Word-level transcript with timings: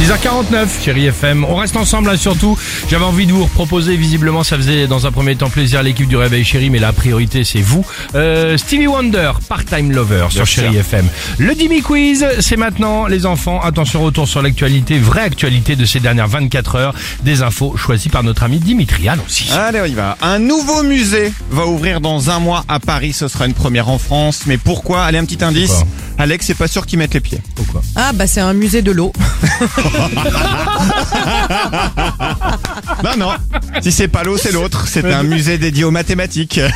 6h49, 0.00 0.82
chérie 0.82 1.06
FM. 1.06 1.44
On 1.44 1.54
reste 1.54 1.76
ensemble 1.76 2.08
là 2.08 2.16
surtout. 2.16 2.58
J'avais 2.90 3.04
envie 3.04 3.26
de 3.26 3.32
vous 3.32 3.46
proposer, 3.46 3.96
visiblement 3.96 4.42
ça 4.42 4.56
faisait 4.56 4.86
dans 4.88 5.06
un 5.06 5.12
premier 5.12 5.36
temps 5.36 5.48
plaisir 5.48 5.78
à 5.78 5.82
l'équipe 5.82 6.08
du 6.08 6.16
Réveil 6.16 6.44
Chéri, 6.44 6.68
mais 6.68 6.80
la 6.80 6.92
priorité 6.92 7.44
c'est 7.44 7.60
vous. 7.60 7.86
Euh, 8.14 8.58
Stevie 8.58 8.88
Wonder, 8.88 9.32
Part-Time 9.48 9.92
Lover 9.92 10.26
sur 10.30 10.46
chérie 10.46 10.76
FM. 10.76 11.08
Le 11.38 11.54
Dimi 11.54 11.80
Quiz, 11.80 12.26
c'est 12.40 12.56
maintenant 12.56 13.06
les 13.06 13.24
enfants. 13.24 13.60
Attention, 13.62 14.02
retour 14.02 14.26
sur 14.26 14.42
l'actualité, 14.42 14.98
vraie 14.98 15.22
actualité 15.22 15.76
de 15.76 15.84
ces 15.84 16.00
dernières 16.00 16.28
24 16.28 16.74
heures. 16.74 16.94
Des 17.22 17.42
infos 17.42 17.76
choisies 17.76 18.08
par 18.08 18.24
notre 18.24 18.42
ami 18.42 18.58
Dimitri. 18.58 19.08
Allons 19.08 19.22
aussi. 19.26 19.50
Allez, 19.52 19.80
on 19.80 19.86
y 19.86 19.94
va. 19.94 20.18
Un 20.22 20.40
nouveau 20.40 20.82
musée 20.82 21.32
va 21.50 21.66
ouvrir 21.66 22.00
dans 22.00 22.30
un 22.30 22.40
mois 22.40 22.64
à 22.66 22.80
Paris. 22.80 23.12
Ce 23.12 23.28
sera 23.28 23.46
une 23.46 23.54
première 23.54 23.88
en 23.88 23.98
France. 23.98 24.42
Mais 24.46 24.58
pourquoi? 24.58 25.04
Allez, 25.04 25.18
un 25.18 25.24
petit 25.24 25.42
indice. 25.44 25.70
Pourquoi 25.70 25.88
Alex, 26.18 26.46
c'est 26.46 26.54
pas 26.54 26.68
sûr 26.68 26.86
qu'ils 26.86 26.98
mettent 26.98 27.14
les 27.14 27.20
pieds. 27.20 27.40
Pourquoi? 27.56 27.82
Ah 27.96 28.12
bah 28.12 28.26
c'est 28.26 28.40
un 28.40 28.54
musée 28.54 28.82
de 28.82 28.92
l'eau. 28.92 29.12
Non, 33.04 33.16
non. 33.16 33.34
Si 33.82 33.92
c'est 33.92 34.08
pas 34.08 34.22
l'eau, 34.22 34.36
c'est 34.36 34.52
l'autre. 34.52 34.86
C'est 34.88 35.04
un 35.12 35.22
musée 35.22 35.58
dédié 35.58 35.84
aux 35.84 35.90
mathématiques. 35.90 36.60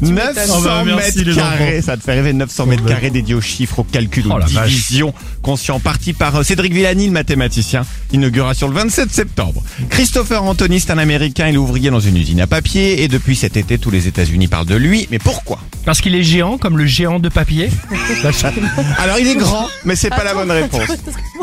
900 0.00 0.54
Oh 0.58 0.60
bah, 0.62 0.82
merci, 0.84 1.24
mètres 1.24 1.34
carrés. 1.34 1.82
Ça 1.82 1.96
te 1.96 2.02
fait 2.02 2.12
rêver 2.14 2.32
900 2.32 2.66
mètres 2.66 2.84
carrés 2.84 3.10
dédiés 3.10 3.34
aux 3.34 3.40
chiffres, 3.40 3.78
aux 3.80 3.84
calculs, 3.84 4.24
Oh 4.28 4.34
aux 4.34 4.38
vache. 4.40 4.50
divisions. 4.68 5.14
Conçus 5.42 5.70
en 5.70 5.80
partie 5.80 6.12
par 6.12 6.36
euh, 6.36 6.42
Cédric 6.42 6.72
Villani, 6.72 7.06
le 7.06 7.12
mathématicien. 7.12 7.82
Inauguration 8.12 8.68
le 8.68 8.74
27 8.74 9.10
septembre. 9.12 9.62
Christopher 9.90 10.42
Anthony, 10.42 10.80
c'est 10.80 10.90
un 10.90 10.98
américain. 10.98 11.48
Il 11.48 11.54
est 11.54 11.58
ouvrier 11.58 11.90
dans 11.90 12.00
une 12.00 12.16
usine 12.16 12.40
à 12.40 12.46
papier. 12.46 13.02
Et 13.02 13.08
depuis 13.08 13.36
cet 13.36 13.56
été, 13.56 13.78
tous 13.78 13.90
les 13.90 14.08
États-Unis 14.08 14.48
parlent 14.48 14.66
de 14.66 14.76
lui. 14.76 15.08
Mais 15.10 15.18
pourquoi? 15.18 15.58
Parce 15.84 16.00
qu'il 16.00 16.14
est 16.14 16.22
géant, 16.24 16.58
comme 16.58 16.76
le 16.78 16.86
géant 16.86 17.20
de 17.20 17.28
papier 17.28 17.70
Alors, 18.98 19.18
il 19.20 19.28
est 19.28 19.36
grand, 19.36 19.68
mais 19.84 19.94
c'est 19.96 20.10
pas 20.10 20.24
la 20.24 20.34
bonne 20.34 20.50
réponse. 20.50 20.82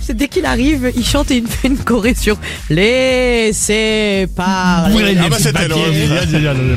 C'est 0.00 0.16
dès 0.16 0.28
qu'il 0.28 0.44
arrive, 0.44 0.92
il 0.94 1.04
chante 1.04 1.30
et 1.30 1.36
il 1.36 1.46
fait 1.46 1.68
une 1.68 1.78
choré 1.78 2.14
sur 2.14 2.36
laissez 2.70 4.26
parler. 4.36 5.16
Ah 5.18 5.28
bah, 5.28 5.36
c'était 5.38 5.68
loin. 5.68 5.78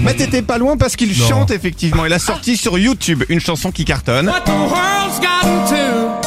Mais 0.01 0.13
t'étais 0.13 0.41
pas 0.41 0.57
loin 0.57 0.77
parce 0.77 0.95
qu'il 0.95 1.13
chante 1.13 1.51
effectivement. 1.51 2.05
Il 2.05 2.13
a 2.13 2.19
sorti 2.19 2.57
sur 2.57 2.77
YouTube 2.77 3.23
une 3.29 3.39
chanson 3.39 3.71
qui 3.71 3.85
cartonne. 3.85 4.27
what 4.27 4.45
the 4.45 4.49
world's 4.49 5.19
gotten 5.19 5.65
to 5.65 5.77
for 5.77 6.21
people 6.21 6.26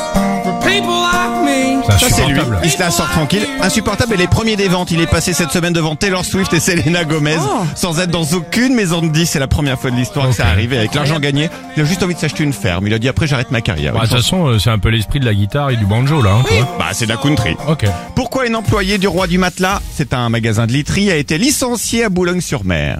Ça 1.99 2.07
c'est 2.11 2.27
lui. 2.27 2.33
insupportable. 2.33 2.61
Il 2.65 2.71
se 2.71 2.79
la 2.79 2.91
sort 2.91 3.09
tranquille. 3.11 3.47
Insupportable 3.63 4.15
et 4.15 4.17
les 4.17 4.27
premiers 4.27 4.57
des 4.57 4.69
ventes. 4.69 4.91
Il 4.91 5.01
est 5.01 5.07
passé 5.07 5.33
cette 5.33 5.51
semaine 5.51 5.73
devant 5.73 5.97
Taylor 5.97 6.25
Swift 6.25 6.53
et 6.53 6.61
Selena 6.61 7.05
Gomez 7.05 7.37
Oh. 7.41 7.65
sans 7.75 7.99
être 8.01 8.11
dans 8.11 8.25
aucune 8.35 8.75
maison 8.75 9.01
de 9.03 9.09
10. 9.09 9.27
C'est 9.27 9.39
la 9.39 9.47
première 9.49 9.79
fois 9.79 9.91
de 9.91 9.97
l'histoire 9.97 10.29
que 10.29 10.35
ça 10.35 10.47
arrive. 10.47 10.73
Avec 10.73 10.95
l'argent 10.95 11.19
gagné, 11.19 11.49
il 11.77 11.83
a 11.83 11.85
juste 11.87 12.03
envie 12.03 12.15
de 12.15 12.19
s'acheter 12.21 12.45
une 12.45 12.53
ferme. 12.53 12.87
Il 12.87 12.95
a 12.95 12.99
dit 12.99 13.09
après 13.09 13.27
j'arrête 13.27 13.51
ma 13.51 13.61
carrière. 13.61 13.93
Bah, 13.95 14.01
De 14.01 14.07
toute 14.07 14.17
façon, 14.17 14.47
euh, 14.49 14.59
c'est 14.59 14.71
un 14.71 14.79
peu 14.79 14.89
l'esprit 14.91 15.21
de 15.21 15.25
la 15.27 15.35
guitare 15.35 15.71
et 15.71 15.77
du 15.77 15.87
banjo 15.87 16.21
là. 16.23 16.33
hein. 16.39 16.67
Bah 16.79 16.87
c'est 16.93 17.05
de 17.07 17.11
la 17.11 17.17
country. 17.17 17.57
Ok. 17.69 17.85
Pourquoi 18.15 18.47
une 18.47 18.57
employée 18.57 18.99
du 18.99 19.09
roi 19.09 19.27
du 19.27 19.39
matelas, 19.39 19.81
c'est 19.95 20.15
un 20.15 20.29
magasin 20.29 20.67
de 20.67 20.73
literie, 20.73 21.11
a 21.11 21.17
été 21.17 21.39
licenciée 21.39 22.05
à 22.05 22.09
Boulogne-sur-Mer 22.09 22.99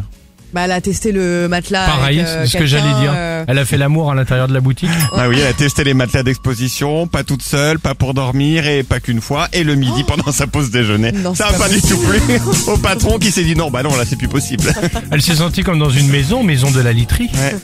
Bah 0.53 0.63
elle 0.65 0.73
a 0.73 0.81
testé 0.81 1.13
le 1.13 1.47
matelas. 1.49 1.87
Pareil, 1.87 2.21
avec, 2.21 2.29
euh, 2.31 2.43
c'est 2.45 2.53
ce 2.53 2.59
que 2.59 2.67
j'allais 2.67 2.93
dire. 3.01 3.13
euh, 3.15 3.45
Elle 3.47 3.59
a 3.59 3.65
fait 3.65 3.77
l'amour 3.77 4.11
à 4.11 4.15
l'intérieur 4.15 4.49
de 4.49 4.55
la 4.55 4.61
boutique. 4.61 4.91
Ah 5.17 5.29
oui, 5.29 5.39
elle 5.41 5.47
a 5.47 5.53
testé 5.53 5.85
les 5.85 5.95
matelas 5.95 6.23
d'exposition, 6.23 7.07
pas 7.07 7.23
toute 7.25 7.43
seule, 7.43 7.79
pas 7.79 7.95
pour 7.95 8.15
dormir 8.15 8.67
et 8.67 8.83
pas 8.83 9.01
qu'une 9.01 9.21
fois, 9.21 9.49
et 9.53 9.63
le 9.65 9.75
midi 9.75 10.05
pendant 10.05 10.33
sa 10.33 10.47
pause 10.47 10.71
déjeuner. 10.71 11.13
Non, 11.13 11.35
ça 11.35 11.47
c'est 11.49 11.55
a 11.55 11.59
pas 11.59 11.65
pas 11.69 11.75
du 11.75 11.81
tout 11.81 11.99
plu 11.99 12.21
au 12.67 12.77
patron 12.79 13.19
qui 13.19 13.31
s'est 13.31 13.45
dit 13.45 13.55
non, 13.55 13.71
bah 13.71 13.83
non, 13.83 13.97
là 13.97 14.05
c'est 14.09 14.17
plus 14.17 14.29
possible. 14.29 14.73
Elle 15.11 15.23
s'est 15.23 15.37
sentie 15.37 15.63
comme 15.63 15.79
dans 15.79 15.91
une 15.91 16.09
maison, 16.09 16.43
maison 16.43 16.71
de 16.71 16.81
la 16.81 16.93
literie. 16.93 17.31
Ouais. 17.35 17.57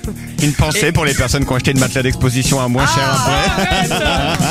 Une 0.42 0.52
pensée 0.52 0.92
pour 0.92 1.04
les 1.04 1.14
personnes 1.14 1.44
qui 1.44 1.52
ont 1.52 1.56
acheté 1.56 1.72
une 1.72 1.80
matelas 1.80 2.02
d'exposition 2.02 2.60
à 2.60 2.68
moins 2.68 2.86
cher 2.86 3.04
après. 3.88 3.88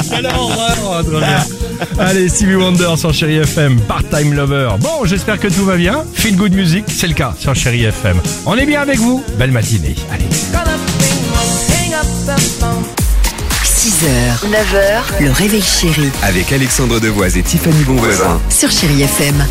Quelle 0.09 0.25
horreur 0.25 1.03
oh. 1.05 1.99
Allez, 1.99 2.29
Stevie 2.29 2.55
Wonder 2.55 2.93
sur 2.97 3.13
Chéri 3.13 3.37
FM, 3.37 3.79
Part-Time 3.81 4.33
Lover. 4.33 4.69
Bon, 4.79 5.05
j'espère 5.05 5.39
que 5.39 5.47
tout 5.47 5.65
va 5.65 5.75
bien. 5.77 6.03
Feel 6.13 6.35
Good 6.35 6.53
Music, 6.53 6.85
c'est 6.87 7.07
le 7.07 7.13
cas 7.13 7.33
sur 7.37 7.53
Chéri 7.55 7.83
FM. 7.83 8.17
On 8.45 8.55
est 8.57 8.65
bien 8.65 8.81
avec 8.81 8.97
vous. 8.99 9.23
Belle 9.37 9.51
matinée. 9.51 9.95
Allez. 10.11 10.25
6h, 13.63 14.49
9h, 14.49 15.23
le 15.23 15.31
réveil 15.31 15.61
chéri 15.61 16.09
Avec 16.23 16.51
Alexandre 16.51 16.99
Devoise 16.99 17.37
et 17.37 17.43
Tiffany 17.43 17.83
Bonvoisin. 17.83 18.39
sur 18.49 18.69
Chérie 18.71 19.03
FM. 19.03 19.45